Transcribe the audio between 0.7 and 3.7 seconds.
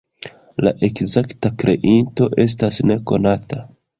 ekzakta kreinto estas nekonata.